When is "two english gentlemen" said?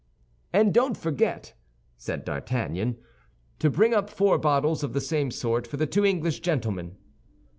5.85-6.97